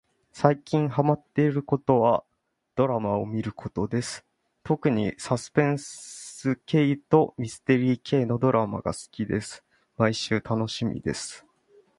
[0.31, 2.23] さいきんはまってることは
[2.75, 4.25] どらまをみることです
[4.63, 9.63] とくにさすぺんすけいとみすてりーけいのどらまがすきです
[9.97, 11.45] まいしゅうたのしみです